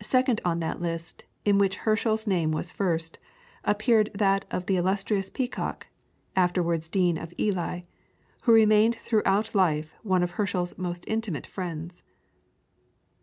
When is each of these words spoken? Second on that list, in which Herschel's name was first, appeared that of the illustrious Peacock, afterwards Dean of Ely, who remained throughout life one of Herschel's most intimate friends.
Second 0.00 0.40
on 0.42 0.60
that 0.60 0.80
list, 0.80 1.24
in 1.44 1.58
which 1.58 1.76
Herschel's 1.84 2.26
name 2.26 2.50
was 2.50 2.72
first, 2.72 3.18
appeared 3.62 4.10
that 4.14 4.46
of 4.50 4.64
the 4.64 4.78
illustrious 4.78 5.28
Peacock, 5.28 5.86
afterwards 6.34 6.88
Dean 6.88 7.18
of 7.18 7.34
Ely, 7.38 7.80
who 8.44 8.52
remained 8.54 8.94
throughout 8.94 9.54
life 9.54 9.92
one 10.02 10.22
of 10.22 10.30
Herschel's 10.40 10.78
most 10.78 11.04
intimate 11.06 11.46
friends. 11.46 12.02